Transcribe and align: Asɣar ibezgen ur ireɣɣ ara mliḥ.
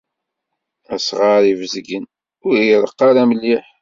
Asɣar 0.95 1.43
ibezgen 1.51 2.05
ur 2.47 2.55
ireɣɣ 2.63 2.99
ara 3.09 3.23
mliḥ. 3.29 3.63